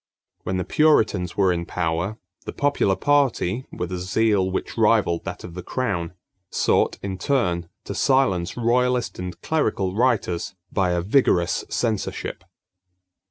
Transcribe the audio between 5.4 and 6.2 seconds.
of the crown,